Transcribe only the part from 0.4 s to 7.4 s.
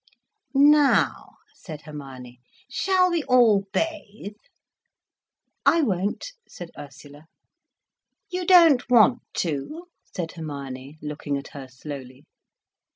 "Now," said Hermione, "shall we all bathe?" "I won't," said Ursula.